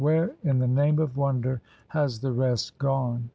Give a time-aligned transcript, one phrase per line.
[0.01, 3.29] Where, in the name of wonder, has the rest gone?"